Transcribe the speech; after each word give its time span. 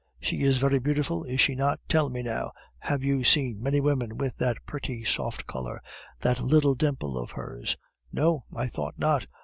"She 0.19 0.41
is 0.41 0.57
very 0.57 0.79
beautiful, 0.79 1.23
is 1.25 1.39
she 1.39 1.53
not? 1.53 1.79
Tell 1.87 2.09
me, 2.09 2.23
now, 2.23 2.53
have 2.79 3.03
you 3.03 3.23
seen 3.23 3.61
many 3.61 3.79
women 3.79 4.17
with 4.17 4.35
that 4.37 4.57
pretty 4.65 5.03
soft 5.03 5.45
color 5.45 5.79
that 6.21 6.41
little 6.41 6.73
dimple 6.73 7.19
of 7.19 7.29
hers? 7.29 7.77
No, 8.11 8.45
I 8.51 8.65
thought 8.65 8.97
not. 8.97 9.27